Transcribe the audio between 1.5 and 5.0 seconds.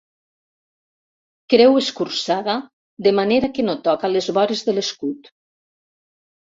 Creu escurçada de manera que no toca les vores de